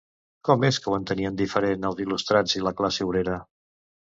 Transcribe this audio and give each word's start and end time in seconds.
Com 0.47 0.63
és 0.69 0.79
que 0.85 0.89
ho 0.91 0.95
entenien 0.99 1.37
diferent 1.41 1.87
els 1.91 2.01
il·lustrats 2.07 2.59
i 2.61 2.65
la 2.69 2.75
classe 2.81 3.09
obrera? 3.11 3.37